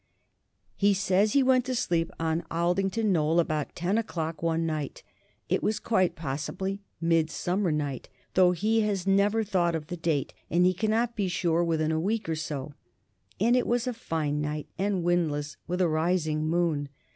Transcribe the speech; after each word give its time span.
He 0.75 0.95
says 0.95 1.33
he 1.33 1.43
went 1.43 1.63
to 1.65 1.75
sleep 1.75 2.09
on 2.19 2.43
Aldington 2.49 3.11
Knoll 3.11 3.39
about 3.39 3.75
ten 3.75 3.99
o'clock 3.99 4.41
one 4.41 4.65
night 4.65 5.03
it 5.47 5.61
was 5.61 5.79
quite 5.79 6.15
possibly 6.15 6.81
Midsummer 6.99 7.71
night, 7.71 8.09
though 8.33 8.51
he 8.51 8.81
has 8.81 9.05
never 9.05 9.43
thought 9.43 9.75
of 9.75 9.85
the 9.89 9.97
date, 9.97 10.33
and 10.49 10.65
he 10.65 10.73
cannot 10.73 11.15
be 11.15 11.27
sure 11.27 11.63
within 11.63 11.91
a 11.91 11.99
week 11.99 12.27
or 12.27 12.35
so 12.35 12.73
and 13.39 13.55
it 13.55 13.67
was 13.67 13.85
a 13.85 13.93
fine 13.93 14.41
night 14.41 14.65
and 14.75 15.03
windless, 15.03 15.57
with 15.67 15.79
a 15.81 15.87
rising 15.87 16.47
moon. 16.47 16.89